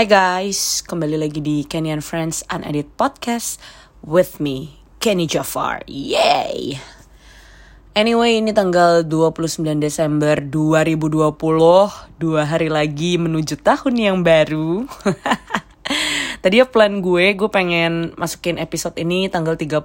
Hai 0.00 0.08
guys, 0.08 0.80
kembali 0.88 1.20
lagi 1.20 1.44
di 1.44 1.60
Kenny 1.60 1.92
and 1.92 2.00
Friends 2.00 2.40
Unedit 2.48 2.88
Podcast 2.96 3.60
with 4.00 4.40
me, 4.40 4.80
Kenny 4.96 5.28
Jafar. 5.28 5.84
Yay! 5.84 6.80
Anyway, 7.92 8.40
ini 8.40 8.56
tanggal 8.56 9.04
29 9.04 9.60
Desember 9.76 10.40
2020, 10.40 12.16
dua 12.16 12.42
hari 12.48 12.72
lagi 12.72 13.20
menuju 13.20 13.60
tahun 13.60 14.00
yang 14.00 14.18
baru. 14.24 14.88
Tadi 16.48 16.54
ya 16.56 16.64
plan 16.64 17.04
gue, 17.04 17.36
gue 17.36 17.50
pengen 17.52 18.16
masukin 18.16 18.56
episode 18.56 18.96
ini 18.96 19.28
tanggal 19.28 19.60
30. 19.60 19.84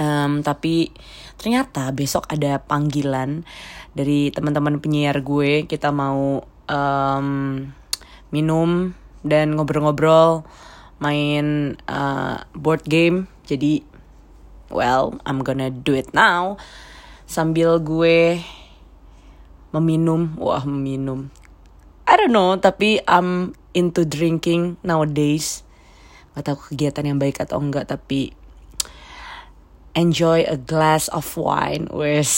Um, 0.00 0.32
tapi 0.40 0.96
ternyata 1.36 1.92
besok 1.92 2.24
ada 2.32 2.56
panggilan 2.64 3.44
dari 3.92 4.32
teman-teman 4.32 4.80
penyiar 4.80 5.20
gue. 5.20 5.68
Kita 5.68 5.92
mau 5.92 6.40
um, 6.72 7.28
minum 8.30 8.94
dan 9.26 9.54
ngobrol-ngobrol 9.58 10.46
main 11.02 11.76
uh, 11.90 12.42
board 12.56 12.82
game. 12.86 13.28
Jadi 13.46 13.82
well 14.70 15.18
I'm 15.26 15.42
gonna 15.42 15.70
do 15.70 15.94
it 15.94 16.10
now. 16.16 16.56
Sambil 17.26 17.82
gue 17.82 18.40
meminum 19.74 20.38
wah 20.38 20.62
meminum. 20.62 21.34
I 22.06 22.14
don't 22.14 22.32
know 22.32 22.54
tapi 22.56 23.02
I'm 23.04 23.58
into 23.74 24.06
drinking 24.06 24.78
nowadays. 24.86 25.66
Gak 26.36 26.52
tahu 26.52 26.58
kegiatan 26.70 27.16
yang 27.16 27.18
baik 27.18 27.40
atau 27.40 27.58
enggak 27.58 27.88
tapi 27.88 28.36
enjoy 29.96 30.44
a 30.44 30.60
glass 30.60 31.08
of 31.08 31.24
wine 31.40 31.88
wes 31.88 32.28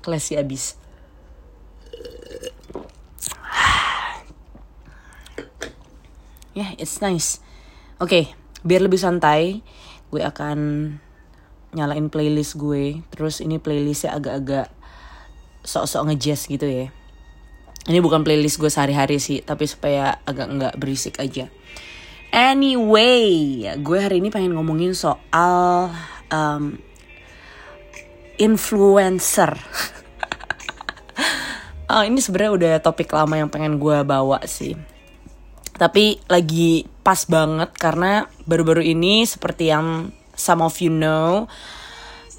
classy 0.00 0.40
abis 0.40 0.80
yeah, 6.54 6.70
it's 6.78 7.02
nice. 7.02 7.42
Oke, 7.98 8.10
okay, 8.10 8.24
biar 8.62 8.82
lebih 8.82 8.98
santai, 8.98 9.60
gue 10.10 10.22
akan 10.22 10.58
nyalain 11.74 12.06
playlist 12.08 12.56
gue. 12.56 13.02
Terus 13.10 13.42
ini 13.42 13.58
playlistnya 13.58 14.14
agak-agak 14.14 14.70
sok-sok 15.66 16.10
ngejazz 16.10 16.46
gitu 16.46 16.66
ya. 16.66 16.86
Ini 17.84 18.00
bukan 18.00 18.24
playlist 18.24 18.56
gue 18.62 18.70
sehari-hari 18.70 19.20
sih, 19.20 19.44
tapi 19.44 19.68
supaya 19.68 20.22
agak 20.24 20.48
nggak 20.48 20.74
berisik 20.80 21.20
aja. 21.20 21.50
Anyway, 22.34 23.62
gue 23.78 23.98
hari 24.00 24.18
ini 24.18 24.32
pengen 24.32 24.58
ngomongin 24.58 24.94
soal 24.96 25.92
um, 26.32 26.78
influencer. 28.40 29.54
oh, 31.94 32.02
ini 32.02 32.18
sebenarnya 32.18 32.52
udah 32.54 32.72
topik 32.82 33.12
lama 33.14 33.38
yang 33.38 33.50
pengen 33.52 33.78
gue 33.78 34.02
bawa 34.02 34.42
sih 34.50 34.93
tapi 35.74 36.22
lagi 36.30 36.86
pas 37.02 37.26
banget 37.26 37.70
karena 37.74 38.30
baru-baru 38.46 38.80
ini 38.80 39.26
seperti 39.26 39.68
yang 39.74 40.14
some 40.38 40.62
of 40.62 40.78
you 40.78 40.90
know 40.90 41.50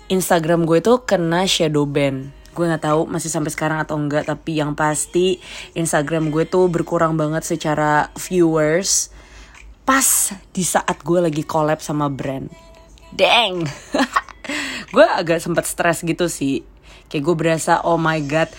Instagram 0.08 0.70
gue 0.70 0.80
itu 0.80 1.02
kena 1.04 1.50
shadow 1.50 1.84
ban. 1.84 2.30
Gue 2.56 2.72
nggak 2.72 2.88
tahu 2.88 3.02
masih 3.10 3.28
sampai 3.28 3.52
sekarang 3.52 3.84
atau 3.84 4.00
enggak 4.00 4.30
tapi 4.30 4.62
yang 4.62 4.78
pasti 4.78 5.42
Instagram 5.76 6.32
gue 6.32 6.48
tuh 6.48 6.72
berkurang 6.72 7.18
banget 7.20 7.44
secara 7.44 8.14
viewers 8.16 9.12
pas 9.84 10.34
di 10.56 10.64
saat 10.66 11.02
gue 11.04 11.20
lagi 11.20 11.44
collab 11.44 11.84
sama 11.84 12.10
brand. 12.10 12.50
Dang! 13.14 13.64
Gue 14.94 15.06
agak 15.06 15.42
sempat 15.42 15.66
stres 15.66 16.06
gitu 16.06 16.30
sih. 16.30 16.62
Kayak 17.10 17.24
gue 17.26 17.36
berasa 17.36 17.74
oh 17.86 17.98
my 17.98 18.20
god. 18.26 18.50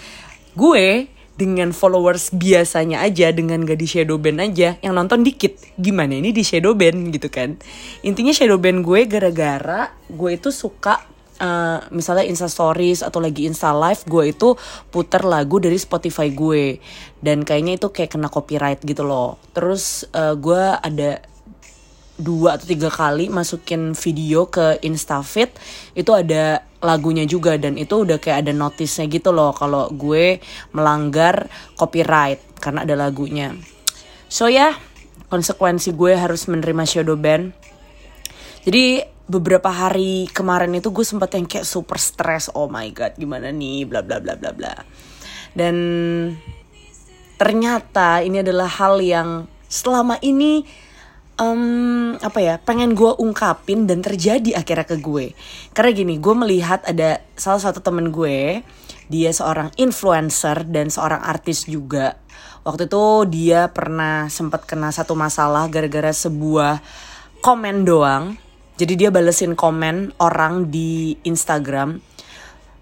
Gue 0.55 1.11
dengan 1.37 1.71
followers 1.71 2.33
biasanya 2.33 3.05
aja 3.05 3.29
dengan 3.31 3.63
gak 3.63 3.77
di 3.77 3.85
shadow 3.85 4.17
ban 4.17 4.41
aja 4.41 4.81
yang 4.81 4.97
nonton 4.97 5.21
dikit. 5.21 5.61
Gimana 5.77 6.17
ini 6.17 6.33
di 6.33 6.41
shadow 6.41 6.73
ban 6.73 7.13
gitu 7.13 7.29
kan? 7.29 7.61
Intinya 8.01 8.33
shadow 8.33 8.57
ban 8.57 8.81
gue 8.81 9.05
gara-gara 9.05 9.93
gue 10.09 10.31
itu 10.33 10.49
suka 10.49 11.05
uh, 11.41 11.85
misalnya 11.93 12.25
insta 12.25 12.49
stories 12.49 13.05
atau 13.05 13.21
lagi 13.21 13.45
insta 13.45 13.77
live 13.77 14.03
gue 14.09 14.33
itu 14.33 14.57
puter 14.89 15.23
lagu 15.29 15.61
dari 15.61 15.77
Spotify 15.77 16.33
gue. 16.33 16.81
Dan 17.21 17.45
kayaknya 17.45 17.77
itu 17.77 17.93
kayak 17.93 18.17
kena 18.17 18.33
copyright 18.33 18.81
gitu 18.81 19.05
loh. 19.05 19.37
Terus 19.53 20.09
uh, 20.17 20.33
gue 20.35 20.63
ada 20.81 21.21
dua 22.17 22.57
atau 22.57 22.65
tiga 22.65 22.89
kali 22.89 23.29
masukin 23.29 23.93
video 23.93 24.49
ke 24.49 24.81
Instafit 24.81 25.53
itu 25.93 26.11
ada 26.17 26.65
lagunya 26.81 27.29
juga 27.29 27.61
dan 27.61 27.77
itu 27.77 28.05
udah 28.05 28.17
kayak 28.17 28.49
ada 28.49 28.53
notisnya 28.57 29.05
gitu 29.09 29.33
loh 29.33 29.53
kalau 29.53 29.93
gue 29.93 30.41
melanggar 30.73 31.49
copyright 31.77 32.41
karena 32.61 32.89
ada 32.89 32.97
lagunya. 32.97 33.53
So 34.27 34.49
ya, 34.49 34.73
yeah, 34.73 34.73
konsekuensi 35.29 35.93
gue 35.93 36.17
harus 36.17 36.49
menerima 36.49 36.85
shadow 36.89 37.19
ban. 37.19 37.53
Jadi 38.67 39.03
beberapa 39.27 39.71
hari 39.71 40.31
kemarin 40.31 40.75
itu 40.79 40.91
gue 40.91 41.03
sempat 41.07 41.35
yang 41.35 41.47
kayak 41.47 41.67
super 41.67 41.99
stress. 41.99 42.51
Oh 42.55 42.71
my 42.71 42.89
god, 42.95 43.15
gimana 43.19 43.51
nih 43.51 43.87
bla 43.87 44.03
bla 44.03 44.23
bla 44.23 44.35
bla 44.39 44.51
bla. 44.55 44.75
Dan 45.55 45.77
ternyata 47.37 48.23
ini 48.25 48.41
adalah 48.41 48.71
hal 48.71 49.03
yang 49.03 49.51
selama 49.67 50.17
ini 50.23 50.63
um, 51.41 52.17
apa 52.21 52.39
ya 52.41 52.55
pengen 52.61 52.97
gue 52.97 53.13
ungkapin 53.17 53.85
dan 53.85 54.01
terjadi 54.01 54.57
akhirnya 54.57 54.87
ke 54.89 54.97
gue. 55.01 55.33
Karena 55.73 55.91
gini 55.93 56.15
gue 56.21 56.35
melihat 56.35 56.83
ada 56.85 57.21
salah 57.37 57.61
satu 57.61 57.81
temen 57.81 58.11
gue 58.13 58.61
dia 59.07 59.31
seorang 59.31 59.71
influencer 59.79 60.67
dan 60.67 60.91
seorang 60.91 61.23
artis 61.23 61.69
juga. 61.69 62.19
Waktu 62.67 62.91
itu 62.91 63.07
dia 63.31 63.71
pernah 63.71 64.27
sempat 64.27 64.67
kena 64.67 64.91
satu 64.91 65.15
masalah 65.15 65.71
gara-gara 65.71 66.11
sebuah 66.11 66.83
komen 67.39 67.87
doang. 67.87 68.35
Jadi 68.77 69.07
dia 69.07 69.09
balesin 69.15 69.55
komen 69.55 70.19
orang 70.19 70.69
di 70.69 71.15
Instagram. 71.23 72.03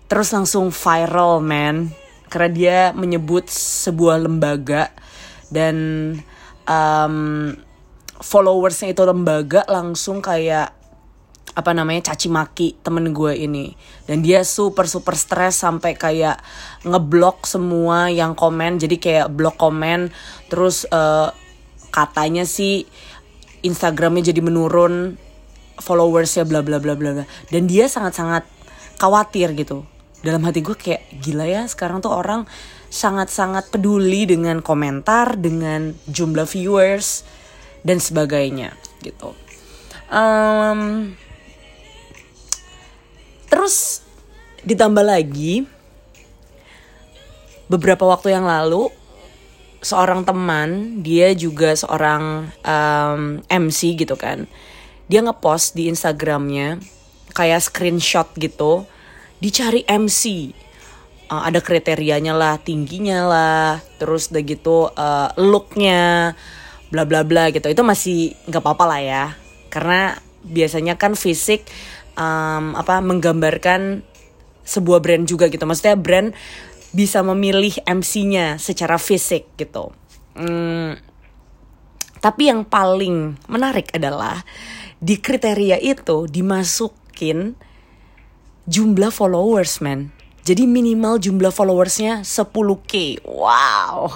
Terus 0.09 0.32
langsung 0.32 0.72
viral 0.72 1.44
man. 1.44 1.93
Karena 2.32 2.50
dia 2.50 2.78
menyebut 2.97 3.47
sebuah 3.53 4.25
lembaga 4.26 4.91
dan 5.53 5.76
um, 6.66 7.53
followersnya 8.20 8.94
itu 8.94 9.02
lembaga 9.02 9.66
langsung 9.66 10.22
kayak 10.22 10.75
apa 11.54 11.70
namanya 11.70 12.10
caci 12.10 12.26
maki 12.26 12.75
temen 12.82 13.14
gue 13.14 13.32
ini. 13.38 13.75
Dan 14.10 14.26
dia 14.26 14.42
super 14.42 14.91
super 14.91 15.14
stres 15.14 15.62
sampai 15.62 15.94
kayak 15.94 16.42
ngeblok 16.82 17.47
semua 17.47 18.10
yang 18.10 18.34
komen. 18.34 18.82
Jadi 18.82 18.98
kayak 18.98 19.30
blok 19.30 19.54
komen 19.58 20.10
terus 20.50 20.82
uh, 20.91 21.30
katanya 21.94 22.42
sih 22.42 22.86
Instagramnya 23.62 24.34
jadi 24.34 24.42
menurun 24.42 25.14
followersnya 25.78 26.42
bla 26.44 26.60
bla 26.66 26.82
bla 26.82 26.98
bla 26.98 27.22
bla. 27.22 27.25
Dan 27.50 27.70
dia 27.70 27.86
sangat 27.86 28.19
sangat 28.19 28.44
khawatir 28.98 29.54
gitu. 29.54 29.86
Dalam 30.25 30.42
hati 30.42 30.64
gue 30.64 30.75
kayak 30.75 31.22
gila 31.22 31.46
ya 31.46 31.62
sekarang 31.70 32.02
tuh 32.02 32.10
orang 32.10 32.48
sangat 32.91 33.31
sangat 33.31 33.70
peduli 33.70 34.26
dengan 34.26 34.58
komentar 34.64 35.38
dengan 35.38 35.92
jumlah 36.08 36.48
viewers 36.48 37.26
dan 37.84 38.00
sebagainya 38.00 38.72
gitu. 39.04 39.36
Um, 40.08 41.12
terus 43.52 44.00
ditambah 44.64 45.04
lagi 45.04 45.68
beberapa 47.68 48.08
waktu 48.08 48.34
yang 48.34 48.48
lalu 48.48 48.88
seorang 49.84 50.24
teman 50.24 51.00
dia 51.04 51.36
juga 51.36 51.76
seorang 51.76 52.48
um, 52.64 53.44
MC 53.52 54.00
gitu 54.00 54.16
kan 54.16 54.48
dia 55.04 55.20
ngepost 55.20 55.76
di 55.76 55.92
Instagramnya 55.92 56.80
kayak 57.36 57.60
screenshot 57.60 58.32
gitu 58.40 58.88
dicari 59.44 59.84
MC 59.84 60.52
uh, 61.28 61.44
ada 61.44 61.60
kriterianya 61.60 62.32
lah 62.32 62.56
tingginya 62.56 63.28
lah 63.28 63.68
terus 64.00 64.32
udah 64.32 64.42
gitu 64.44 64.88
uh, 64.88 65.28
looknya 65.36 66.32
bla 66.94 67.02
bla 67.02 67.26
bla 67.26 67.50
gitu. 67.50 67.67
Itu 67.67 67.82
masih 67.82 68.38
nggak 68.46 68.62
apa-apa 68.62 68.85
lah 68.87 69.00
ya. 69.02 69.25
Karena 69.75 70.14
biasanya 70.46 70.94
kan 70.94 71.19
fisik 71.19 71.67
um, 72.14 72.79
apa 72.79 73.02
menggambarkan 73.02 74.06
sebuah 74.62 75.02
brand 75.02 75.26
juga 75.26 75.50
gitu. 75.50 75.67
Maksudnya 75.67 75.99
brand 75.99 76.31
bisa 76.94 77.26
memilih 77.26 77.75
MC-nya 77.82 78.62
secara 78.62 79.02
fisik 79.02 79.50
gitu. 79.58 79.91
Hmm, 80.38 80.94
tapi 82.23 82.49
yang 82.49 82.64
paling 82.64 83.37
menarik 83.50 83.90
adalah 83.93 84.47
di 84.97 85.20
kriteria 85.20 85.76
itu 85.82 86.31
dimasukin 86.31 87.58
jumlah 88.64 89.12
followers 89.12 89.85
man 89.85 90.08
jadi 90.44 90.69
minimal 90.69 91.17
jumlah 91.19 91.50
followersnya 91.50 92.20
10k. 92.20 93.25
Wow. 93.25 94.12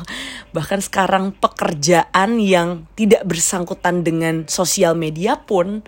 Bahkan 0.53 0.81
sekarang 0.85 1.33
pekerjaan 1.33 2.37
yang 2.37 2.85
tidak 2.95 3.25
bersangkutan 3.25 4.05
dengan 4.05 4.45
sosial 4.45 4.93
media 4.93 5.41
pun 5.41 5.83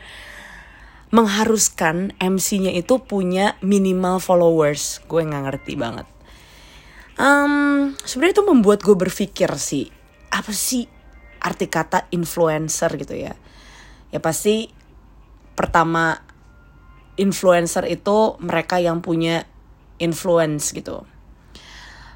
mengharuskan 1.13 2.17
MC-nya 2.17 2.73
itu 2.73 2.99
punya 3.05 3.61
minimal 3.61 4.17
followers. 4.19 5.05
Gue 5.05 5.29
nggak 5.29 5.45
ngerti 5.45 5.77
banget. 5.77 6.09
Um, 7.21 7.93
Sebenarnya 8.01 8.41
itu 8.41 8.47
membuat 8.49 8.81
gue 8.81 8.97
berpikir 8.97 9.53
sih, 9.61 9.93
apa 10.33 10.57
sih 10.57 10.89
arti 11.41 11.67
kata 11.69 12.09
influencer 12.13 13.01
gitu 13.01 13.17
ya 13.17 13.33
ya 14.11 14.19
pasti 14.19 14.69
pertama 15.57 16.19
influencer 17.17 17.87
itu 17.89 18.37
mereka 18.43 18.83
yang 18.83 19.01
punya 19.01 19.47
influence 20.00 20.73
gitu. 20.73 21.05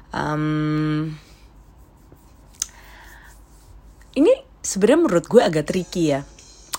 Um, 0.09 1.13
ini 4.17 4.33
sebenarnya 4.65 4.99
menurut 5.05 5.25
gue 5.29 5.41
agak 5.45 5.69
tricky 5.69 6.17
ya. 6.17 6.25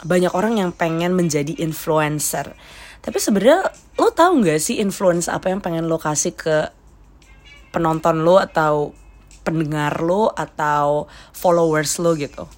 Banyak 0.03 0.35
orang 0.35 0.61
yang 0.61 0.71
pengen 0.75 1.17
menjadi 1.17 1.57
influencer. 1.63 2.53
Tapi 3.01 3.19
sebenarnya 3.23 3.71
lo 3.97 4.11
tahu 4.11 4.43
nggak 4.43 4.61
sih 4.61 4.83
influence 4.83 5.31
apa 5.31 5.49
yang 5.49 5.63
pengen 5.63 5.87
lo 5.87 5.97
kasih 5.97 6.35
ke 6.35 6.69
penonton 7.71 8.27
lo 8.27 8.43
atau 8.43 8.93
pendengar 9.47 10.03
lo 10.03 10.35
atau 10.35 11.07
followers 11.31 12.03
lo 12.03 12.19
gitu? 12.19 12.51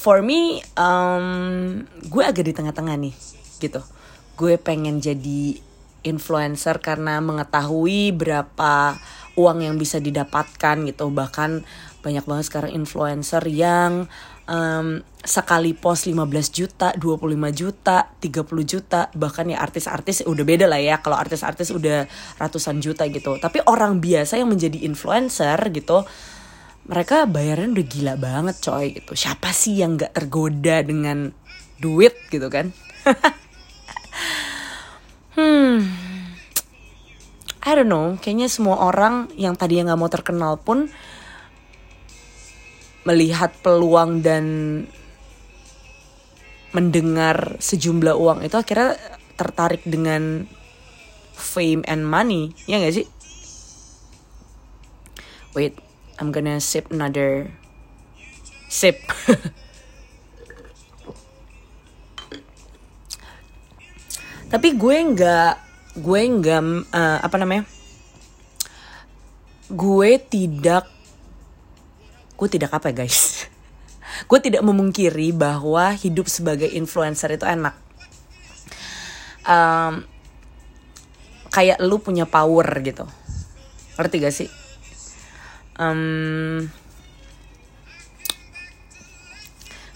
For 0.00 0.24
me 0.24 0.64
um, 0.80 1.84
gue 2.08 2.22
agak 2.24 2.48
di 2.48 2.56
tengah-tengah 2.56 2.96
nih 2.96 3.14
gitu. 3.60 3.84
Gue 4.40 4.56
pengen 4.56 5.04
jadi 5.04 5.60
influencer 6.02 6.80
karena 6.80 7.20
mengetahui 7.20 8.14
berapa 8.16 8.96
uang 9.38 9.58
yang 9.64 9.76
bisa 9.78 10.02
didapatkan 10.02 10.76
gitu 10.84 11.08
bahkan 11.14 11.62
banyak 12.00 12.24
banget 12.24 12.44
sekarang 12.48 12.72
influencer 12.72 13.44
yang 13.48 14.08
um, 14.50 15.04
sekali 15.20 15.76
post 15.76 16.10
15 16.10 16.26
juta, 16.50 16.88
25 16.96 17.52
juta, 17.54 18.08
30 18.18 18.64
juta, 18.64 19.12
bahkan 19.14 19.46
ya 19.46 19.62
artis-artis 19.62 20.26
udah 20.26 20.44
beda 20.44 20.66
lah 20.66 20.80
ya. 20.82 20.98
Kalau 21.04 21.16
artis-artis 21.16 21.70
udah 21.70 22.08
ratusan 22.40 22.82
juta 22.82 23.06
gitu. 23.06 23.38
Tapi 23.38 23.62
orang 23.68 24.02
biasa 24.02 24.40
yang 24.40 24.50
menjadi 24.50 24.82
influencer 24.82 25.60
gitu, 25.70 26.02
mereka 26.88 27.28
bayarnya 27.28 27.70
udah 27.70 27.86
gila 27.86 28.14
banget 28.18 28.56
coy 28.64 28.96
gitu. 28.96 29.12
Siapa 29.14 29.54
sih 29.54 29.78
yang 29.78 30.00
gak 30.00 30.16
tergoda 30.16 30.82
dengan 30.82 31.30
duit 31.78 32.16
gitu 32.32 32.48
kan? 32.50 32.72
I 37.70 37.78
don't 37.78 37.86
know. 37.86 38.18
Kayaknya 38.18 38.50
semua 38.50 38.82
orang 38.82 39.30
yang 39.38 39.54
tadi 39.54 39.78
yang 39.78 39.86
gak 39.86 40.00
mau 40.02 40.10
terkenal 40.10 40.58
pun 40.58 40.90
melihat 43.06 43.54
peluang 43.62 44.26
dan 44.26 44.44
mendengar 46.74 47.62
sejumlah 47.62 48.18
uang 48.18 48.42
itu 48.42 48.58
akhirnya 48.58 48.98
tertarik 49.38 49.86
dengan 49.86 50.50
fame 51.38 51.86
and 51.86 52.02
money. 52.02 52.50
Ya 52.66 52.82
gak 52.82 52.98
sih? 52.98 53.06
Wait 55.54 55.78
I'm 56.18 56.34
gonna 56.34 56.58
sip 56.58 56.90
another 56.90 57.54
sip. 58.66 58.98
Tapi 64.50 64.74
gue 64.74 64.96
nggak 65.14 65.69
gue 65.98 66.20
nggak 66.22 66.62
uh, 66.94 67.18
apa 67.18 67.36
namanya 67.40 67.66
gue 69.70 70.10
tidak 70.22 70.86
gue 72.38 72.48
tidak 72.48 72.72
apa 72.72 72.90
ya 72.90 73.04
guys? 73.04 73.20
Gue 74.28 74.36
tidak 74.36 74.60
memungkiri 74.60 75.32
bahwa 75.32 75.96
hidup 75.96 76.28
sebagai 76.28 76.68
influencer 76.68 77.36
itu 77.36 77.46
enak. 77.46 77.72
Um, 79.48 80.04
kayak 81.48 81.80
lu 81.80 82.00
punya 82.04 82.28
power 82.28 82.68
gitu. 82.84 83.08
Ngerti 83.96 84.16
gak 84.20 84.34
sih? 84.34 84.48
Um, 85.80 86.68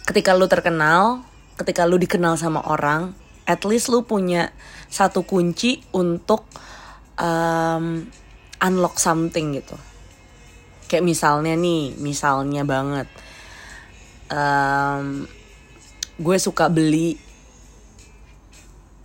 ketika 0.05 0.37
lu 0.37 0.49
terkenal 0.49 1.25
ketika 1.57 1.89
lu 1.89 1.97
dikenal 1.97 2.37
sama 2.37 2.61
orang 2.65 3.17
at 3.49 3.65
least 3.65 3.89
lu 3.89 4.05
punya 4.05 4.53
satu 4.95 5.27
kunci 5.27 5.83
untuk 5.91 6.47
um, 7.19 8.07
unlock 8.63 9.03
something 9.03 9.59
gitu. 9.59 9.75
Kayak 10.87 11.03
misalnya 11.03 11.59
nih 11.59 11.99
misalnya 11.99 12.63
banget. 12.63 13.11
Um, 14.31 15.27
gue 16.15 16.37
suka 16.39 16.71
beli 16.71 17.19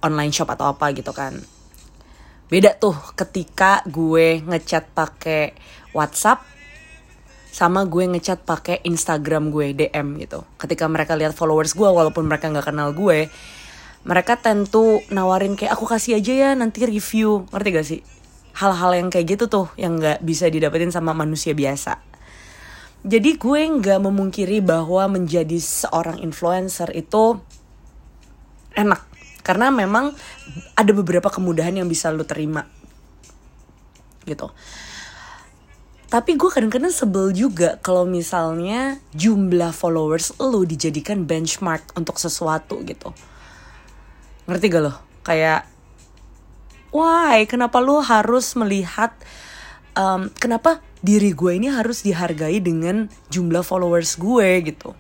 online 0.06 0.30
shop 0.30 0.54
atau 0.54 0.70
apa 0.70 0.94
gitu 0.94 1.10
kan. 1.10 1.34
Beda 2.50 2.78
tuh 2.78 2.94
ketika 3.18 3.82
gue 3.90 4.46
ngechat 4.46 4.94
pakai 4.94 5.58
WhatsApp 5.98 6.46
sama 7.50 7.82
gue 7.90 8.06
ngechat 8.06 8.46
pakai 8.46 8.86
Instagram 8.86 9.50
gue 9.50 9.74
DM 9.74 10.22
gitu. 10.22 10.46
Ketika 10.62 10.86
mereka 10.86 11.18
lihat 11.18 11.34
followers 11.34 11.74
gue 11.74 11.90
walaupun 11.90 12.30
mereka 12.30 12.46
nggak 12.54 12.70
kenal 12.70 12.94
gue 12.94 13.26
mereka 14.08 14.40
tentu 14.40 15.04
nawarin 15.12 15.60
kayak 15.60 15.76
aku 15.76 15.86
kasih 15.88 16.18
aja 16.20 16.34
ya 16.34 16.50
nanti 16.56 16.88
review 16.88 17.48
ngerti 17.52 17.70
gak 17.76 17.88
sih 17.88 18.02
hal-hal 18.60 18.92
yang 18.92 19.08
kayak 19.08 19.40
gitu 19.40 19.46
tuh 19.48 19.68
yang 19.80 19.96
nggak 19.96 20.20
bisa 20.20 20.52
didapetin 20.52 20.92
sama 20.92 21.16
manusia 21.16 21.56
biasa. 21.56 22.02
Jadi 23.08 23.40
gue 23.40 23.62
nggak 23.80 24.00
memungkiri 24.04 24.60
bahwa 24.60 25.08
menjadi 25.08 25.56
seorang 25.56 26.20
influencer 26.20 26.92
itu 26.92 27.40
enak 28.76 29.08
karena 29.48 29.72
memang 29.72 30.12
ada 30.76 30.92
beberapa 30.92 31.32
kemudahan 31.32 31.80
yang 31.80 31.88
bisa 31.88 32.12
lo 32.12 32.28
terima 32.28 32.68
gitu. 34.28 34.52
Tapi 36.10 36.36
gue 36.36 36.50
kadang-kadang 36.52 36.92
sebel 36.92 37.32
juga 37.32 37.80
kalau 37.80 38.04
misalnya 38.04 39.00
jumlah 39.16 39.72
followers 39.72 40.36
lo 40.42 40.68
dijadikan 40.68 41.24
benchmark 41.24 41.96
untuk 41.96 42.20
sesuatu 42.20 42.84
gitu. 42.84 43.16
Ngerti 44.50 44.66
gak 44.74 44.82
lo? 44.82 44.94
Kayak 45.22 45.70
why? 46.90 47.46
Kenapa 47.46 47.78
lu 47.78 48.02
harus 48.02 48.58
melihat 48.58 49.14
um, 49.94 50.34
kenapa 50.42 50.82
diri 51.06 51.38
gue 51.38 51.54
ini 51.54 51.70
harus 51.70 52.02
dihargai 52.02 52.58
dengan 52.58 53.14
jumlah 53.30 53.62
followers 53.62 54.18
gue 54.18 54.66
gitu? 54.66 54.98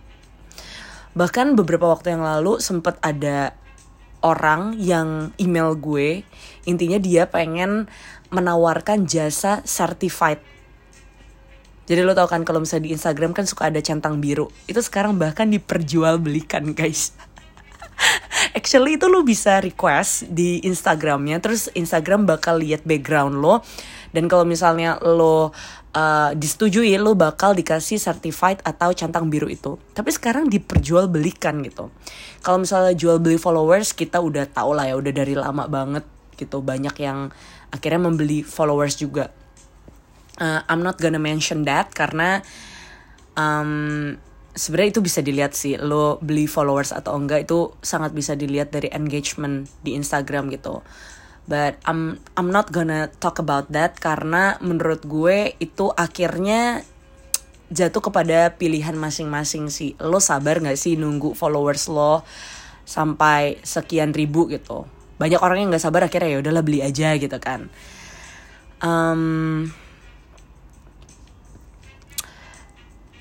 Bahkan 1.17 1.57
beberapa 1.57 1.89
waktu 1.89 2.13
yang 2.13 2.21
lalu 2.21 2.61
sempat 2.61 3.01
ada 3.01 3.57
orang 4.21 4.77
yang 4.77 5.33
email 5.41 5.73
gue 5.73 6.21
intinya 6.69 7.01
dia 7.01 7.25
pengen 7.25 7.89
menawarkan 8.29 9.09
jasa 9.09 9.65
certified. 9.65 10.37
Jadi 11.89 12.05
lo 12.05 12.13
tau 12.13 12.29
kan 12.29 12.45
kalau 12.45 12.61
misalnya 12.61 12.85
di 12.85 12.93
Instagram 12.93 13.33
kan 13.33 13.49
suka 13.49 13.73
ada 13.73 13.81
centang 13.81 14.21
biru. 14.21 14.53
Itu 14.69 14.77
sekarang 14.77 15.17
bahkan 15.17 15.49
diperjualbelikan 15.49 16.77
guys 16.77 17.17
actually 18.59 18.99
itu 18.99 19.07
lo 19.07 19.23
bisa 19.23 19.63
request 19.63 20.27
di 20.27 20.59
Instagramnya. 20.67 21.39
Terus 21.39 21.71
Instagram 21.71 22.27
bakal 22.27 22.59
lihat 22.59 22.83
background 22.83 23.39
lo. 23.39 23.63
Dan 24.11 24.27
kalau 24.27 24.43
misalnya 24.43 24.99
lo 24.99 25.55
uh, 25.95 26.31
disetujui 26.35 26.91
lo 26.99 27.15
bakal 27.15 27.55
dikasih 27.55 27.95
certified 27.95 28.59
atau 28.67 28.91
centang 28.91 29.31
biru 29.31 29.47
itu. 29.47 29.79
Tapi 29.95 30.11
sekarang 30.11 30.51
diperjualbelikan 30.51 31.63
gitu. 31.63 31.87
Kalau 32.43 32.59
misalnya 32.59 32.91
jual 32.91 33.23
beli 33.23 33.39
followers 33.39 33.95
kita 33.95 34.19
udah 34.19 34.43
tau 34.51 34.75
lah 34.75 34.91
ya 34.91 34.99
udah 34.99 35.13
dari 35.15 35.39
lama 35.39 35.63
banget 35.71 36.03
gitu. 36.35 36.59
Banyak 36.59 36.95
yang 36.99 37.31
akhirnya 37.71 38.01
membeli 38.03 38.43
followers 38.43 38.99
juga. 38.99 39.31
Uh, 40.39 40.63
I'm 40.67 40.83
not 40.83 40.99
gonna 40.99 41.19
mention 41.19 41.63
that 41.67 41.91
karena 41.95 42.43
um, 43.39 44.15
sebenarnya 44.59 44.99
itu 44.99 45.01
bisa 45.01 45.23
dilihat 45.23 45.55
sih 45.55 45.79
lo 45.79 46.19
beli 46.19 46.43
followers 46.43 46.91
atau 46.91 47.15
enggak 47.15 47.47
itu 47.47 47.71
sangat 47.79 48.11
bisa 48.11 48.35
dilihat 48.35 48.75
dari 48.75 48.91
engagement 48.91 49.71
di 49.79 49.95
Instagram 49.95 50.51
gitu. 50.51 50.83
But 51.47 51.79
I'm 51.87 52.19
I'm 52.35 52.51
not 52.51 52.69
gonna 52.75 53.07
talk 53.23 53.39
about 53.39 53.71
that 53.71 53.95
karena 54.03 54.59
menurut 54.59 55.07
gue 55.07 55.55
itu 55.63 55.89
akhirnya 55.95 56.83
jatuh 57.71 58.11
kepada 58.11 58.53
pilihan 58.59 58.93
masing-masing 58.99 59.71
sih. 59.71 59.95
Lo 60.03 60.19
sabar 60.19 60.59
nggak 60.59 60.75
sih 60.75 60.99
nunggu 60.99 61.33
followers 61.33 61.87
lo 61.87 62.27
sampai 62.83 63.63
sekian 63.63 64.11
ribu 64.11 64.51
gitu? 64.51 64.85
Banyak 65.17 65.39
orang 65.39 65.63
yang 65.63 65.69
nggak 65.71 65.83
sabar 65.87 66.05
akhirnya 66.05 66.35
ya 66.35 66.39
udahlah 66.43 66.61
beli 66.61 66.83
aja 66.83 67.15
gitu 67.15 67.39
kan. 67.39 67.71
Um, 68.83 69.71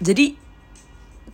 jadi 0.02 0.47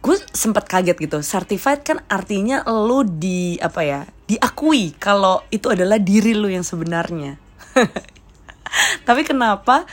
gue 0.04 0.20
sempat 0.36 0.68
kaget 0.68 1.00
gitu. 1.00 1.24
Certified 1.24 1.80
kan 1.80 1.98
artinya 2.12 2.60
lo 2.68 3.00
di 3.08 3.56
apa 3.56 3.80
ya 3.80 4.00
diakui 4.28 4.92
kalau 5.00 5.40
itu 5.48 5.72
adalah 5.72 5.96
diri 5.96 6.36
lo 6.36 6.52
yang 6.52 6.60
sebenarnya. 6.60 7.40
Tapi 9.08 9.22
kenapa 9.24 9.88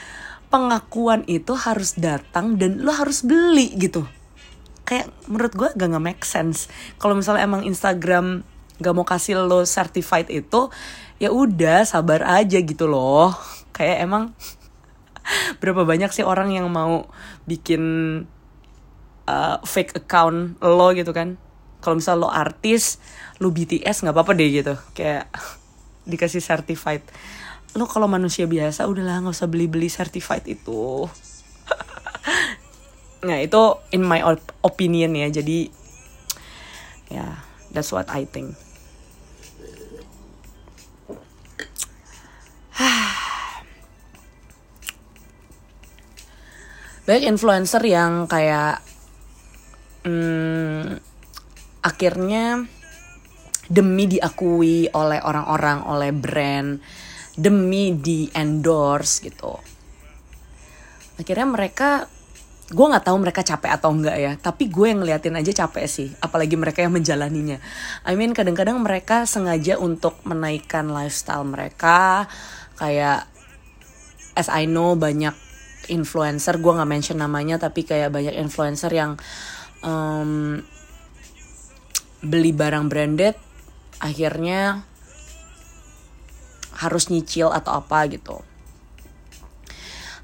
pengakuan 0.51 1.23
itu 1.31 1.55
harus 1.55 1.95
datang 1.95 2.59
dan 2.59 2.83
lo 2.83 2.91
harus 2.91 3.23
beli 3.23 3.71
gitu? 3.79 4.03
Kayak 4.83 5.15
menurut 5.31 5.53
gue 5.55 5.69
gak 5.79 5.87
nggak 5.87 6.03
make 6.03 6.23
sense. 6.27 6.67
Kalau 6.99 7.15
misalnya 7.15 7.47
emang 7.47 7.63
Instagram 7.63 8.43
gak 8.83 8.91
mau 8.91 9.07
kasih 9.07 9.39
lo 9.39 9.63
certified 9.63 10.27
itu 10.27 10.67
ya 11.23 11.31
udah 11.31 11.87
sabar 11.87 12.27
aja 12.27 12.59
gitu 12.59 12.83
loh. 12.83 13.31
Kayak 13.71 14.03
emang 14.03 14.35
berapa 15.63 15.87
banyak 15.87 16.11
sih 16.11 16.27
orang 16.27 16.51
yang 16.51 16.67
mau 16.67 17.07
bikin 17.47 17.79
uh, 19.31 19.55
fake 19.63 20.03
account 20.03 20.59
lo 20.59 20.91
gitu 20.91 21.15
kan. 21.15 21.39
Kalau 21.79 21.95
misal 21.97 22.19
lo 22.19 22.29
artis 22.29 22.99
lo 23.39 23.49
BTS 23.49 24.03
nggak 24.03 24.13
apa-apa 24.13 24.35
deh 24.35 24.51
gitu. 24.51 24.75
Kayak 24.91 25.31
dikasih 26.11 26.43
certified. 26.43 26.99
Lo 27.79 27.87
kalau 27.87 28.11
manusia 28.11 28.43
biasa 28.43 28.91
udahlah 28.91 29.23
nggak 29.23 29.31
usah 29.31 29.47
beli-beli 29.47 29.87
certified 29.87 30.43
itu. 30.51 31.07
Nah 33.21 33.37
itu 33.37 33.77
in 33.93 34.01
my 34.01 34.17
opinion 34.65 35.13
ya. 35.13 35.29
Jadi 35.29 35.69
ya 37.13 37.21
yeah, 37.21 37.37
that's 37.69 37.93
what 37.93 38.09
I 38.09 38.25
think. 38.25 38.57
Banyak 47.05 47.29
influencer 47.29 47.85
yang 47.85 48.25
kayak 48.25 48.81
hmm, 50.05 50.97
akhirnya 51.81 52.65
demi 53.71 54.03
diakui 54.11 54.91
oleh 54.91 55.19
orang-orang 55.23 55.87
oleh 55.87 56.11
brand 56.11 56.81
demi 57.39 57.95
di 57.95 58.27
endorse 58.35 59.23
gitu. 59.23 59.55
Akhirnya 61.15 61.47
mereka 61.47 61.89
gue 62.71 62.85
nggak 62.87 63.03
tahu 63.03 63.17
mereka 63.19 63.43
capek 63.43 63.71
atau 63.75 63.91
enggak 63.91 64.15
ya 64.15 64.31
tapi 64.39 64.71
gue 64.71 64.87
yang 64.87 65.03
ngeliatin 65.03 65.35
aja 65.35 65.51
capek 65.67 65.91
sih 65.91 66.07
apalagi 66.23 66.55
mereka 66.55 66.83
yang 66.83 66.95
menjalaninya. 66.95 67.59
I 68.07 68.15
mean 68.15 68.31
kadang-kadang 68.31 68.79
mereka 68.79 69.27
sengaja 69.27 69.75
untuk 69.75 70.19
menaikkan 70.23 70.87
lifestyle 70.87 71.43
mereka 71.43 72.27
kayak 72.79 73.27
as 74.35 74.47
I 74.47 74.67
know 74.67 74.95
banyak 74.95 75.35
influencer 75.91 76.63
gue 76.63 76.71
nggak 76.71 76.87
mention 76.89 77.19
namanya 77.19 77.59
tapi 77.59 77.83
kayak 77.83 78.15
banyak 78.15 78.35
influencer 78.39 78.91
yang 78.95 79.19
um, 79.81 80.61
beli 82.21 82.53
barang 82.53 82.85
branded 82.89 83.33
akhirnya 84.01 84.85
harus 86.77 87.13
nyicil 87.13 87.53
atau 87.53 87.77
apa 87.77 88.09
gitu. 88.09 88.41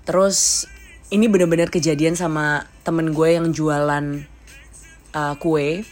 Terus 0.07 0.65
ini 1.13 1.29
bener-bener 1.29 1.69
kejadian 1.69 2.17
sama 2.17 2.65
temen 2.81 3.13
gue 3.13 3.37
yang 3.37 3.53
jualan 3.53 4.25
uh, 5.13 5.35
kue. 5.37 5.85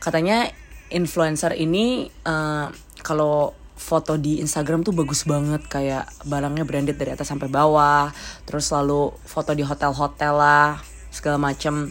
Katanya 0.00 0.48
influencer 0.88 1.52
ini 1.56 2.08
uh, 2.24 2.72
kalau 3.04 3.52
foto 3.74 4.16
di 4.16 4.38
Instagram 4.38 4.86
tuh 4.86 4.94
bagus 4.94 5.26
banget 5.26 5.60
kayak 5.66 6.06
barangnya 6.24 6.64
branded 6.64 6.96
dari 6.96 7.10
atas 7.12 7.28
sampai 7.28 7.50
bawah 7.50 8.14
terus 8.46 8.70
lalu 8.70 9.10
foto 9.26 9.50
di 9.52 9.66
hotel-hotel 9.66 10.34
lah 10.38 10.78
segala 11.10 11.36
macem 11.36 11.90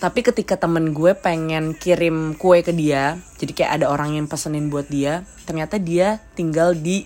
tapi 0.00 0.24
ketika 0.24 0.56
temen 0.56 0.96
gue 0.96 1.12
pengen 1.12 1.76
kirim 1.76 2.34
kue 2.34 2.64
ke 2.64 2.72
dia 2.72 3.20
jadi 3.36 3.52
kayak 3.52 3.72
ada 3.80 3.86
orang 3.92 4.16
yang 4.16 4.26
pesenin 4.26 4.72
buat 4.72 4.88
dia 4.88 5.28
ternyata 5.44 5.76
dia 5.76 6.24
tinggal 6.32 6.72
di 6.72 7.04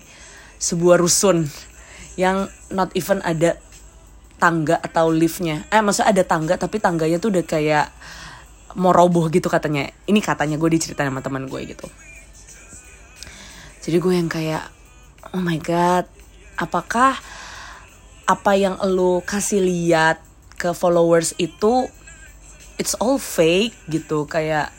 sebuah 0.57 0.97
rusun 0.97 1.45
yang 2.15 2.47
not 2.71 2.95
even 2.95 3.19
ada 3.21 3.59
tangga 4.35 4.79
atau 4.79 5.11
liftnya. 5.11 5.63
Eh 5.71 5.79
maksudnya 5.79 6.11
ada 6.11 6.23
tangga 6.23 6.55
tapi 6.59 6.79
tangganya 6.79 7.19
tuh 7.19 7.31
udah 7.31 7.45
kayak 7.45 7.87
mau 8.75 8.91
roboh 8.91 9.27
gitu 9.31 9.47
katanya. 9.47 9.87
Ini 10.07 10.19
katanya 10.19 10.59
gue 10.59 10.69
diceritain 10.71 11.11
sama 11.11 11.23
teman 11.23 11.47
gue 11.47 11.61
gitu. 11.63 11.87
Jadi 13.85 13.97
gue 14.01 14.13
yang 14.15 14.31
kayak 14.31 14.65
oh 15.35 15.43
my 15.43 15.59
god 15.61 16.07
apakah 16.57 17.19
apa 18.25 18.51
yang 18.57 18.79
lo 18.89 19.21
kasih 19.21 19.61
lihat 19.61 20.17
ke 20.55 20.73
followers 20.73 21.35
itu 21.37 21.85
it's 22.75 22.95
all 22.99 23.19
fake 23.19 23.75
gitu 23.87 24.27
kayak 24.27 24.71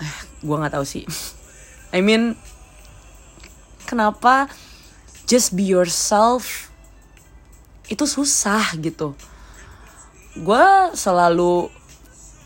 eh, 0.00 0.16
gue 0.42 0.56
nggak 0.56 0.74
tahu 0.74 0.86
sih. 0.86 1.04
I 1.96 2.02
mean 2.02 2.34
kenapa 3.86 4.50
just 5.26 5.54
be 5.54 5.66
yourself 5.66 6.70
itu 7.86 8.02
susah 8.06 8.74
gitu. 8.82 9.14
Gue 10.36 10.64
selalu 10.92 11.70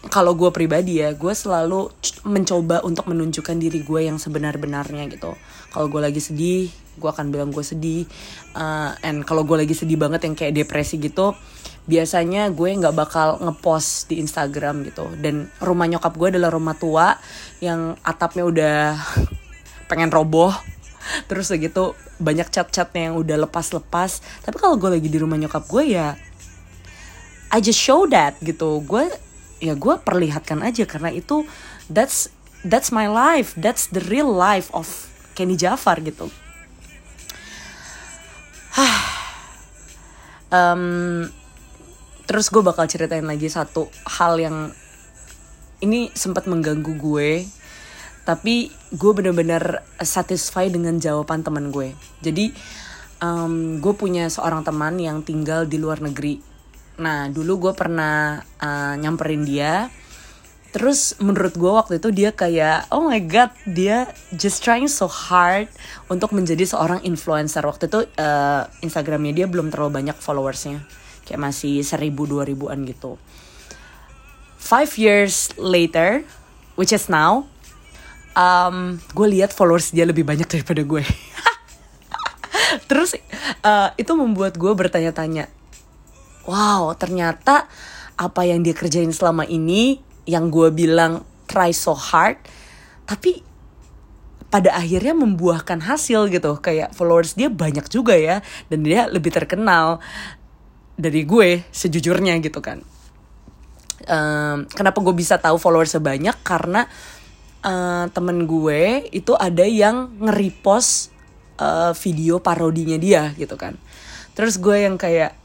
kalau 0.08 0.32
gue 0.32 0.48
pribadi 0.48 1.04
ya 1.04 1.12
gue 1.12 1.32
selalu 1.36 1.92
mencoba 2.24 2.80
untuk 2.88 3.04
menunjukkan 3.04 3.56
diri 3.60 3.84
gue 3.84 4.00
yang 4.08 4.16
sebenar-benarnya 4.16 5.08
gitu. 5.12 5.36
Kalau 5.72 5.86
gue 5.88 6.00
lagi 6.00 6.20
sedih 6.20 6.68
gue 7.00 7.08
akan 7.08 7.32
bilang 7.32 7.48
gue 7.52 7.64
sedih. 7.64 8.04
Uh, 8.52 8.92
and 9.00 9.24
kalau 9.24 9.48
gue 9.48 9.56
lagi 9.56 9.72
sedih 9.72 9.96
banget 9.96 10.28
yang 10.28 10.36
kayak 10.36 10.52
depresi 10.56 11.00
gitu 11.00 11.32
biasanya 11.88 12.52
gue 12.52 12.70
nggak 12.76 12.96
bakal 12.96 13.40
ngepost 13.40 14.10
di 14.12 14.20
Instagram 14.20 14.84
gitu. 14.88 15.08
Dan 15.16 15.48
rumah 15.62 15.88
nyokap 15.88 16.12
gue 16.16 16.28
adalah 16.36 16.50
rumah 16.52 16.76
tua 16.76 17.16
yang 17.62 17.96
atapnya 18.04 18.44
udah 18.44 18.76
pengen 19.90 20.12
roboh. 20.12 20.52
Terus 21.26 21.50
gitu 21.56 21.96
banyak 22.20 22.52
cat-catnya 22.52 23.10
yang 23.10 23.16
udah 23.16 23.36
lepas-lepas. 23.48 24.20
Tapi 24.44 24.56
kalau 24.60 24.76
gue 24.76 25.00
lagi 25.00 25.08
di 25.08 25.18
rumah 25.18 25.40
nyokap 25.40 25.64
gue 25.66 25.96
ya 25.96 26.14
I 27.50 27.58
just 27.58 27.82
show 27.82 28.06
that 28.06 28.38
gitu. 28.44 28.78
Gue 28.86 29.10
ya 29.58 29.74
gue 29.74 29.94
perlihatkan 30.00 30.62
aja 30.62 30.86
karena 30.86 31.10
itu 31.10 31.42
that's 31.90 32.30
that's 32.62 32.94
my 32.94 33.10
life. 33.10 33.58
That's 33.58 33.90
the 33.90 34.00
real 34.06 34.30
life 34.30 34.70
of 34.70 34.86
Kenny 35.34 35.58
Jafar 35.58 35.98
gitu. 36.00 36.30
Um, 40.50 41.30
terus 42.30 42.46
gue 42.46 42.62
bakal 42.62 42.86
ceritain 42.86 43.26
lagi 43.26 43.50
satu 43.50 43.90
hal 44.06 44.38
yang 44.38 44.70
ini 45.82 46.14
sempat 46.14 46.46
mengganggu 46.46 46.94
gue 46.94 47.42
tapi 48.22 48.70
gue 48.94 49.10
bener-bener 49.10 49.82
satisfied 49.98 50.70
dengan 50.70 51.02
jawaban 51.02 51.42
teman 51.42 51.74
gue. 51.74 51.90
Jadi 52.22 52.54
um, 53.18 53.82
gue 53.82 53.90
punya 53.98 54.30
seorang 54.30 54.62
teman 54.62 55.02
yang 55.02 55.26
tinggal 55.26 55.66
di 55.66 55.82
luar 55.82 55.98
negeri. 55.98 56.38
Nah 57.02 57.26
dulu 57.34 57.66
gue 57.66 57.72
pernah 57.74 58.38
uh, 58.62 58.94
nyamperin 58.94 59.42
dia. 59.42 59.90
Terus 60.70 61.18
menurut 61.18 61.58
gue 61.58 61.72
waktu 61.74 61.98
itu 61.98 62.14
dia 62.14 62.30
kayak 62.30 62.94
oh 62.94 63.10
my 63.10 63.18
god 63.26 63.50
dia 63.66 64.06
just 64.38 64.62
trying 64.62 64.86
so 64.86 65.10
hard 65.10 65.66
untuk 66.06 66.30
menjadi 66.30 66.62
seorang 66.62 67.02
influencer. 67.02 67.66
Waktu 67.66 67.90
itu 67.90 68.06
uh, 68.22 68.70
Instagramnya 68.86 69.34
dia 69.42 69.46
belum 69.50 69.74
terlalu 69.74 69.98
banyak 69.98 70.14
followersnya 70.22 70.78
kayak 71.30 71.38
masih 71.38 71.86
seribu 71.86 72.26
dua 72.26 72.42
ribuan 72.42 72.82
gitu. 72.82 73.14
Five 74.58 74.90
years 74.98 75.54
later, 75.54 76.26
which 76.74 76.90
is 76.90 77.06
now, 77.06 77.46
um, 78.34 78.98
gue 79.14 79.26
lihat 79.30 79.54
followers 79.54 79.94
dia 79.94 80.02
lebih 80.02 80.26
banyak 80.26 80.50
daripada 80.50 80.82
gue. 80.82 81.06
Terus 82.90 83.14
uh, 83.62 83.94
itu 83.94 84.12
membuat 84.18 84.58
gue 84.58 84.72
bertanya-tanya 84.74 85.60
wow 86.48 86.92
ternyata 86.96 87.68
apa 88.18 88.42
yang 88.44 88.60
dia 88.64 88.76
kerjain 88.76 89.12
selama 89.12 89.44
ini 89.48 90.00
yang 90.28 90.48
gue 90.52 90.68
bilang 90.72 91.24
try 91.48 91.72
so 91.72 91.96
hard 91.96 92.36
tapi 93.08 93.42
pada 94.50 94.74
akhirnya 94.74 95.14
membuahkan 95.14 95.78
hasil 95.78 96.26
gitu 96.26 96.58
kayak 96.58 96.90
followers 96.90 97.38
dia 97.38 97.46
banyak 97.46 97.86
juga 97.86 98.18
ya 98.18 98.42
dan 98.66 98.82
dia 98.82 99.06
lebih 99.06 99.30
terkenal 99.30 100.02
dari 101.00 101.24
gue 101.24 101.64
sejujurnya 101.72 102.36
gitu 102.44 102.60
kan. 102.60 102.84
Um, 104.04 104.64
kenapa 104.68 105.00
gue 105.00 105.14
bisa 105.16 105.36
tahu 105.40 105.56
followers 105.60 105.92
sebanyak 105.96 106.36
karena 106.44 106.84
uh, 107.64 108.08
temen 108.12 108.44
gue 108.48 109.08
itu 109.12 109.32
ada 109.36 109.64
yang 109.64 110.12
nge-repost 110.20 111.12
uh, 111.60 111.92
video 111.96 112.40
parodinya 112.40 112.96
dia 113.00 113.32
gitu 113.36 113.56
kan. 113.56 113.76
Terus 114.36 114.56
gue 114.56 114.84
yang 114.84 114.96
kayak 114.96 115.36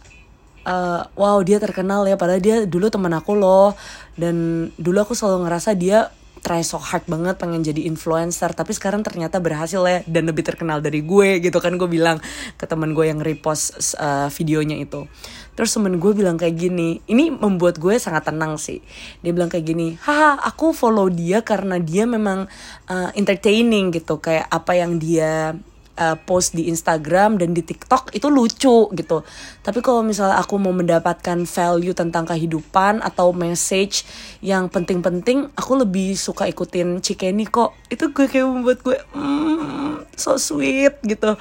uh, 0.68 1.08
wow 1.16 1.40
dia 1.44 1.60
terkenal 1.60 2.08
ya 2.08 2.16
padahal 2.16 2.42
dia 2.44 2.64
dulu 2.64 2.88
temen 2.92 3.12
aku 3.16 3.36
loh. 3.36 3.76
Dan 4.16 4.70
dulu 4.80 5.04
aku 5.04 5.14
selalu 5.16 5.48
ngerasa 5.48 5.76
dia 5.76 6.12
try 6.46 6.62
so 6.62 6.78
hard 6.78 7.02
banget 7.10 7.42
pengen 7.42 7.66
jadi 7.66 7.90
influencer 7.90 8.54
tapi 8.54 8.70
sekarang 8.78 9.02
ternyata 9.02 9.42
berhasil 9.42 9.82
ya 9.82 10.06
dan 10.06 10.30
lebih 10.30 10.46
terkenal 10.46 10.78
dari 10.78 11.02
gue 11.02 11.42
gitu 11.42 11.58
kan. 11.58 11.74
Gue 11.82 11.90
bilang 11.90 12.22
ke 12.62 12.70
temen 12.70 12.94
gue 12.94 13.10
yang 13.10 13.18
repost 13.18 13.98
uh, 13.98 14.30
videonya 14.30 14.78
itu. 14.78 15.10
Terus 15.58 15.74
temen 15.74 15.98
gue 15.98 16.12
bilang 16.14 16.38
kayak 16.38 16.54
gini 16.54 17.02
ini 17.10 17.34
membuat 17.34 17.82
gue 17.82 17.98
sangat 17.98 18.30
tenang 18.30 18.62
sih. 18.62 18.86
Dia 19.26 19.34
bilang 19.34 19.50
kayak 19.50 19.66
gini 19.66 19.98
haha 20.06 20.38
aku 20.46 20.70
follow 20.70 21.10
dia 21.10 21.42
karena 21.42 21.82
dia 21.82 22.06
memang 22.06 22.46
uh, 22.86 23.10
entertaining 23.18 23.90
gitu. 23.90 24.22
Kayak 24.22 24.46
apa 24.54 24.78
yang 24.78 25.02
dia 25.02 25.58
uh, 26.00 26.18
post 26.20 26.56
di 26.56 26.68
Instagram 26.68 27.40
dan 27.40 27.56
di 27.56 27.64
TikTok 27.64 28.12
itu 28.16 28.28
lucu 28.28 28.92
gitu. 28.94 29.18
Tapi 29.64 29.80
kalau 29.80 30.04
misalnya 30.04 30.40
aku 30.40 30.60
mau 30.60 30.76
mendapatkan 30.76 31.48
value 31.48 31.96
tentang 31.96 32.28
kehidupan 32.28 33.02
atau 33.02 33.32
message 33.32 34.04
yang 34.44 34.68
penting-penting, 34.68 35.52
aku 35.56 35.72
lebih 35.80 36.16
suka 36.16 36.48
ikutin 36.48 37.00
Cikeni 37.00 37.48
kok. 37.48 37.76
Itu 37.88 38.12
gue 38.12 38.28
kayak 38.28 38.48
membuat 38.48 38.80
gue 38.84 38.98
mm, 39.16 40.16
so 40.16 40.36
sweet 40.36 41.00
gitu. 41.04 41.36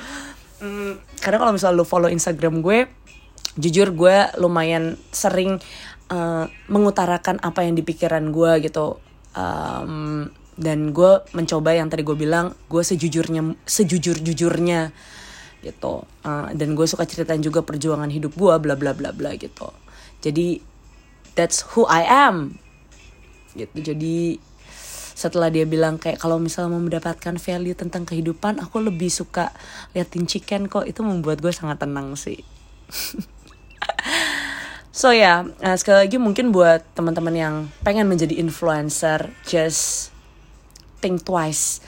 Mm, 0.63 0.99
karena 1.21 1.39
kalau 1.43 1.53
misalnya 1.53 1.79
lo 1.83 1.87
follow 1.87 2.11
Instagram 2.11 2.63
gue, 2.65 2.87
jujur 3.59 3.95
gue 3.95 4.17
lumayan 4.41 4.99
sering 5.15 5.63
uh, 6.11 6.47
mengutarakan 6.67 7.39
apa 7.43 7.63
yang 7.63 7.79
di 7.79 7.83
pikiran 7.87 8.35
gue 8.35 8.67
gitu 8.67 8.99
um, 9.35 10.27
dan 10.55 10.95
gue 10.95 11.23
mencoba 11.35 11.75
yang 11.75 11.91
tadi 11.91 12.07
gue 12.07 12.15
bilang 12.15 12.55
gue 12.71 12.83
sejujurnya 12.83 13.59
sejujur 13.67 14.23
jujurnya 14.23 14.95
gitu. 15.65 16.05
Uh, 16.23 16.53
dan 16.55 16.77
gue 16.77 16.87
suka 16.87 17.09
ceritain 17.09 17.41
juga 17.41 17.65
perjuangan 17.65 18.13
hidup 18.13 18.37
gue 18.37 18.55
bla 18.61 18.77
bla 18.79 18.93
bla 18.95 19.11
bla 19.11 19.35
gitu. 19.35 19.73
Jadi 20.23 20.63
that's 21.35 21.65
who 21.75 21.89
I 21.91 22.07
am. 22.07 22.61
Gitu. 23.57 23.81
Jadi 23.83 24.39
setelah 25.15 25.47
dia 25.49 25.63
bilang 25.65 25.99
kayak 25.99 26.19
kalau 26.19 26.43
misalnya 26.43 26.75
mau 26.75 26.83
mendapatkan 26.83 27.39
value 27.39 27.79
tentang 27.79 28.03
kehidupan 28.03 28.59
aku 28.59 28.83
lebih 28.83 29.11
suka 29.11 29.51
liatin 29.97 30.29
chicken 30.31 30.71
kok. 30.71 30.87
Itu 30.87 31.03
membuat 31.03 31.43
gue 31.43 31.51
sangat 31.51 31.83
tenang 31.83 32.15
sih. 32.15 32.39
So 34.95 35.11
ya 35.11 35.43
yeah, 35.59 35.75
sekali 35.75 36.07
lagi 36.07 36.23
mungkin 36.23 36.55
buat 36.55 36.87
teman-teman 36.95 37.35
yang 37.35 37.55
pengen 37.83 38.07
menjadi 38.07 38.39
influencer 38.39 39.27
just 39.43 40.14
think 41.05 41.21
twice 41.21 41.85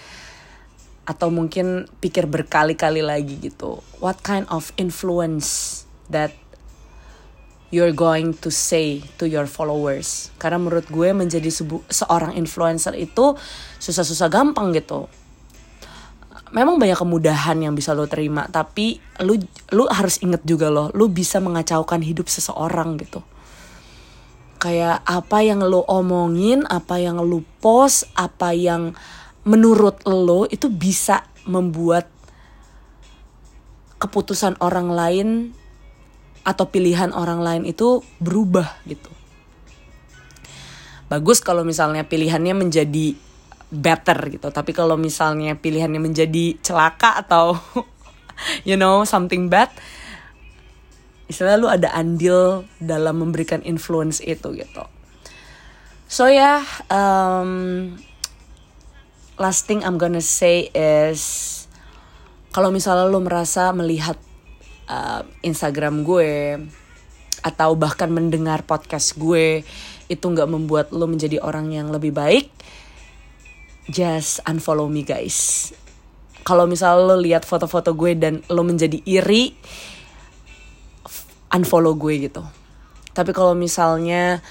atau 1.08 1.32
mungkin 1.32 1.88
pikir 2.04 2.28
berkali-kali 2.28 3.00
lagi 3.00 3.40
gitu 3.40 3.80
what 4.04 4.20
kind 4.20 4.44
of 4.52 4.68
influence 4.76 5.82
that 6.12 6.36
you're 7.70 7.94
going 7.94 8.30
to 8.32 8.50
say 8.50 9.02
to 9.18 9.26
your 9.26 9.46
followers. 9.50 10.30
Karena 10.38 10.58
menurut 10.62 10.86
gue 10.86 11.10
menjadi 11.10 11.50
seorang 11.90 12.38
influencer 12.38 12.94
itu 12.94 13.34
susah-susah 13.82 14.28
gampang 14.30 14.70
gitu. 14.74 15.10
Memang 16.54 16.78
banyak 16.78 16.96
kemudahan 16.96 17.58
yang 17.58 17.74
bisa 17.74 17.90
lo 17.90 18.06
terima, 18.06 18.46
tapi 18.46 19.02
lu 19.26 19.34
lu 19.74 19.84
harus 19.90 20.22
inget 20.22 20.46
juga 20.46 20.70
loh, 20.70 20.94
lu 20.94 21.10
bisa 21.10 21.42
mengacaukan 21.42 22.00
hidup 22.06 22.30
seseorang 22.30 22.96
gitu. 23.02 23.20
Kayak 24.66 25.06
apa 25.06 25.46
yang 25.46 25.62
lo 25.62 25.86
omongin, 25.86 26.66
apa 26.66 26.98
yang 26.98 27.22
lo 27.22 27.38
post, 27.62 28.10
apa 28.18 28.50
yang 28.50 28.98
menurut 29.46 30.02
lo 30.10 30.50
itu 30.50 30.66
bisa 30.66 31.22
membuat 31.46 32.10
keputusan 34.02 34.58
orang 34.58 34.90
lain 34.90 35.28
atau 36.42 36.66
pilihan 36.66 37.14
orang 37.14 37.38
lain 37.38 37.62
itu 37.62 38.02
berubah 38.18 38.82
gitu. 38.90 39.06
Bagus 41.06 41.38
kalau 41.38 41.62
misalnya 41.62 42.02
pilihannya 42.02 42.66
menjadi 42.66 43.14
better 43.70 44.18
gitu, 44.34 44.50
tapi 44.50 44.74
kalau 44.74 44.98
misalnya 44.98 45.54
pilihannya 45.54 46.02
menjadi 46.02 46.58
celaka 46.58 47.14
atau 47.22 47.54
you 48.68 48.74
know 48.74 49.06
something 49.06 49.46
bad, 49.46 49.70
istilah 51.26 51.58
lu 51.58 51.66
ada 51.66 51.90
andil 51.94 52.66
dalam 52.78 53.22
memberikan 53.22 53.62
influence 53.66 54.22
itu 54.22 54.54
gitu. 54.54 54.84
So 56.06 56.30
ya, 56.30 56.62
yeah, 56.62 56.62
um, 56.86 57.94
last 59.36 59.66
thing 59.66 59.82
I'm 59.82 59.98
gonna 59.98 60.22
say 60.22 60.70
is 60.70 61.52
kalau 62.54 62.70
misalnya 62.70 63.10
lu 63.10 63.20
merasa 63.20 63.74
melihat 63.74 64.16
uh, 64.86 65.26
Instagram 65.42 66.06
gue 66.06 66.62
atau 67.42 67.74
bahkan 67.78 68.08
mendengar 68.10 68.62
podcast 68.64 69.18
gue 69.18 69.66
itu 70.06 70.24
nggak 70.24 70.50
membuat 70.50 70.86
lo 70.94 71.10
menjadi 71.10 71.42
orang 71.42 71.74
yang 71.74 71.90
lebih 71.90 72.14
baik, 72.14 72.48
just 73.90 74.38
unfollow 74.46 74.86
me 74.86 75.02
guys. 75.02 75.70
Kalau 76.46 76.70
misal 76.70 77.02
lo 77.02 77.18
lihat 77.18 77.42
foto-foto 77.42 77.90
gue 77.98 78.14
dan 78.14 78.38
lo 78.46 78.62
menjadi 78.62 79.02
iri, 79.02 79.50
unfollow 81.56 81.96
gue 81.96 82.28
gitu. 82.28 82.44
Tapi 83.16 83.32
kalau 83.32 83.56
misalnya 83.56 84.44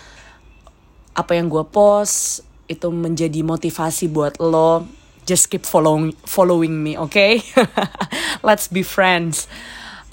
apa 1.14 1.38
yang 1.38 1.48
gue 1.48 1.62
post 1.70 2.42
itu 2.66 2.90
menjadi 2.90 3.46
motivasi 3.46 4.10
buat 4.10 4.42
lo, 4.42 4.90
just 5.30 5.54
keep 5.54 5.70
following 5.70 6.18
following 6.26 6.74
me, 6.74 6.98
oke? 6.98 7.14
Okay? 7.14 7.46
Let's 8.48 8.66
be 8.66 8.82
friends 8.82 9.46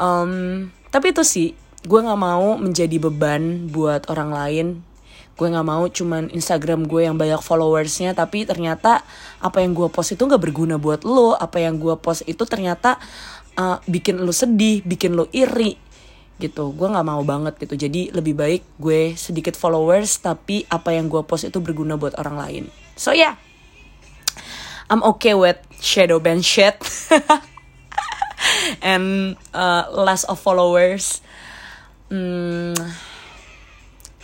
um, 0.02 0.32
tapi 0.90 1.14
itu 1.14 1.22
sih 1.22 1.48
gue 1.82 2.00
nggak 2.02 2.20
mau 2.20 2.58
menjadi 2.58 2.98
beban 3.02 3.70
buat 3.70 4.06
orang 4.10 4.30
lain 4.30 4.66
gue 5.32 5.48
nggak 5.48 5.66
mau 5.66 5.88
cuman 5.88 6.30
Instagram 6.30 6.86
gue 6.86 7.08
yang 7.08 7.16
banyak 7.16 7.40
followersnya 7.40 8.12
tapi 8.14 8.44
ternyata 8.46 9.02
apa 9.42 9.58
yang 9.64 9.72
gue 9.72 9.88
post 9.90 10.14
itu 10.14 10.22
nggak 10.22 10.38
berguna 10.38 10.76
buat 10.76 11.02
lo 11.02 11.34
apa 11.34 11.58
yang 11.58 11.80
gue 11.80 11.96
post 11.98 12.22
itu 12.28 12.44
ternyata 12.46 13.00
uh, 13.58 13.80
bikin 13.88 14.22
lo 14.22 14.30
sedih 14.30 14.84
bikin 14.84 15.16
lo 15.16 15.26
iri 15.34 15.74
gitu. 16.42 16.74
Gue 16.74 16.90
nggak 16.90 17.06
mau 17.06 17.22
banget 17.22 17.54
gitu. 17.62 17.78
Jadi 17.78 18.10
lebih 18.10 18.34
baik 18.34 18.62
gue 18.82 19.14
sedikit 19.14 19.54
followers 19.54 20.18
tapi 20.18 20.66
apa 20.66 20.90
yang 20.90 21.06
gue 21.06 21.22
post 21.22 21.46
itu 21.46 21.62
berguna 21.62 21.94
buat 21.94 22.18
orang 22.18 22.36
lain. 22.36 22.64
So 22.98 23.14
yeah. 23.14 23.38
I'm 24.90 25.00
okay 25.16 25.32
with 25.32 25.62
shadow 25.78 26.18
ban 26.18 26.42
shit. 26.42 26.76
And 28.82 29.38
uh, 29.54 29.88
less 29.94 30.26
of 30.26 30.42
followers. 30.42 31.22
Hmm, 32.12 32.76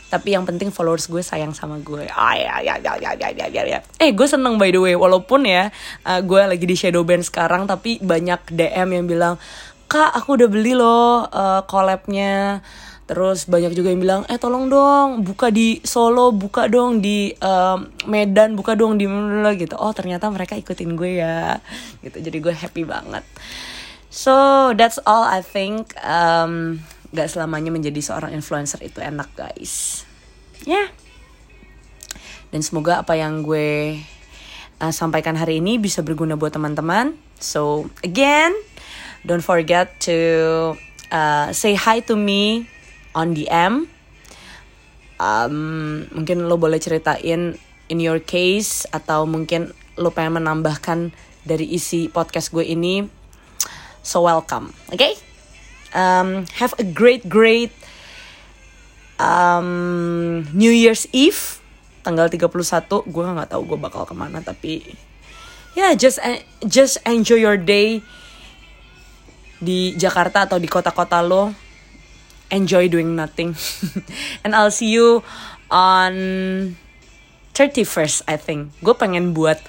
tapi 0.09 0.33
yang 0.33 0.49
penting 0.49 0.73
followers 0.73 1.05
gue 1.05 1.21
sayang 1.21 1.53
sama 1.53 1.77
gue. 1.85 2.09
Ah 2.09 2.33
ya 2.33 2.65
ya 2.65 2.81
ya 2.81 2.97
ya 2.97 3.13
ya 3.13 3.29
ya 3.29 3.47
ya, 3.53 3.63
ya. 3.77 3.79
eh 4.01 4.11
gue 4.17 4.25
seneng 4.25 4.57
by 4.57 4.73
the 4.73 4.81
way. 4.81 4.97
Walaupun 4.97 5.45
ya 5.45 5.69
uh, 6.09 6.21
gue 6.25 6.41
lagi 6.49 6.65
di 6.65 6.73
shadow 6.73 7.05
band 7.05 7.29
sekarang 7.29 7.69
tapi 7.69 8.01
banyak 8.01 8.41
dm 8.49 8.89
yang 8.89 9.05
bilang 9.05 9.35
kak 9.89 10.13
aku 10.15 10.37
udah 10.37 10.49
beli 10.53 10.77
loh 10.77 11.25
uh, 11.27 11.65
collabnya 11.65 12.61
Terus 13.09 13.49
banyak 13.49 13.73
juga 13.73 13.89
yang 13.89 14.05
bilang, 14.05 14.23
eh 14.29 14.37
tolong 14.37 14.69
dong 14.69 15.25
buka 15.25 15.49
di 15.49 15.81
Solo, 15.81 16.29
buka 16.29 16.69
dong 16.69 17.01
di 17.01 17.33
uh, 17.41 17.81
Medan, 18.05 18.53
buka 18.53 18.77
dong 18.77 19.01
di 19.01 19.09
mana 19.09 19.57
gitu. 19.57 19.81
Oh 19.81 19.97
ternyata 19.97 20.29
mereka 20.29 20.53
ikutin 20.61 20.93
gue 20.93 21.25
ya, 21.25 21.57
gitu. 22.05 22.21
Jadi 22.21 22.37
gue 22.37 22.53
happy 22.53 22.85
banget. 22.85 23.25
So 24.13 24.37
that's 24.77 25.01
all 25.09 25.25
I 25.25 25.41
think. 25.41 25.97
Um, 26.05 26.85
gak 27.17 27.33
selamanya 27.33 27.73
menjadi 27.73 27.97
seorang 28.05 28.37
influencer 28.37 28.85
itu 28.85 29.01
enak 29.01 29.33
guys. 29.33 30.05
Ya. 30.69 30.85
Yeah. 30.85 30.89
Dan 32.53 32.61
semoga 32.61 33.01
apa 33.01 33.17
yang 33.17 33.41
gue 33.41 34.05
uh, 34.85 34.93
sampaikan 34.93 35.41
hari 35.41 35.65
ini 35.65 35.81
bisa 35.81 36.05
berguna 36.05 36.37
buat 36.37 36.53
teman-teman. 36.53 37.17
So 37.41 37.89
again, 38.05 38.53
don't 39.25 39.43
forget 39.43 39.99
to 40.07 40.77
uh, 41.11 41.51
say 41.55 41.75
hi 41.75 42.01
to 42.07 42.15
me 42.15 42.69
on 43.15 43.35
DM. 43.35 43.87
Um, 45.19 46.07
mungkin 46.15 46.47
lo 46.47 46.55
boleh 46.61 46.79
ceritain 46.79 47.59
in 47.91 47.99
your 47.99 48.23
case 48.23 48.87
atau 48.95 49.27
mungkin 49.27 49.75
lo 49.99 50.15
pengen 50.15 50.39
menambahkan 50.39 51.11
dari 51.43 51.67
isi 51.75 52.07
podcast 52.07 52.55
gue 52.55 52.63
ini 52.63 53.19
So 54.09 54.25
welcome, 54.25 54.73
okay? 54.89 55.21
Um, 55.93 56.49
have 56.57 56.73
a 56.81 56.87
great, 56.87 57.29
great 57.29 57.77
um, 59.21 60.49
New 60.55 60.73
Year's 60.73 61.05
Eve 61.13 61.61
tanggal 62.07 62.33
31 62.33 63.05
gue 63.05 63.25
nggak 63.37 63.53
tahu 63.53 63.63
gue 63.69 63.77
bakal 63.77 64.09
ke 64.09 64.17
mana 64.17 64.41
tapi 64.41 64.81
ya 65.77 65.93
yeah, 65.93 65.93
just 65.93 66.17
just 66.65 66.97
enjoy 67.05 67.37
your 67.37 67.61
day 67.61 68.01
di 69.59 69.95
Jakarta 69.99 70.47
atau 70.47 70.59
di 70.59 70.71
kota-kota 70.71 71.23
lo 71.23 71.53
enjoy 72.49 72.89
doing 72.89 73.13
nothing. 73.13 73.53
And 74.45 74.57
I'll 74.57 74.73
see 74.73 74.91
you 74.95 75.21
on 75.69 76.15
31st 77.53 78.25
I 78.25 78.41
think. 78.41 78.73
Gue 78.81 78.97
pengen 78.97 79.37
buat 79.37 79.61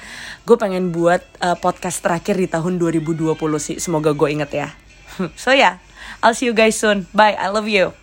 gue 0.47 0.57
pengen 0.57 0.95
buat 0.95 1.21
uh, 1.43 1.59
podcast 1.59 2.01
terakhir 2.01 2.39
di 2.39 2.47
tahun 2.47 2.79
2020 2.79 3.35
sih. 3.59 3.77
Semoga 3.77 4.15
gue 4.15 4.29
inget 4.31 4.51
ya. 4.55 4.69
So 5.35 5.51
yeah, 5.51 5.83
I'll 6.23 6.37
see 6.37 6.47
you 6.47 6.55
guys 6.55 6.79
soon. 6.79 7.11
Bye. 7.11 7.35
I 7.35 7.51
love 7.51 7.67
you 7.67 7.99